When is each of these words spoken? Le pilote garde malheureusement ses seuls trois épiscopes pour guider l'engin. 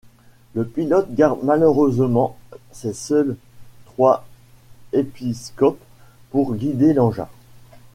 Le 0.55 0.65
pilote 0.65 1.13
garde 1.13 1.43
malheureusement 1.43 2.35
ses 2.71 2.91
seuls 2.91 3.37
trois 3.85 4.25
épiscopes 4.93 5.77
pour 6.31 6.55
guider 6.55 6.93
l'engin. 6.93 7.29